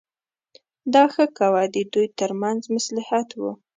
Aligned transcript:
دا 0.93 1.03
ښه 1.13 1.25
کوه 1.37 1.61
د 1.75 1.77
دوی 1.93 2.07
ترمنځ 2.19 2.61
مصلحت 2.75 3.29
و. 3.39 3.43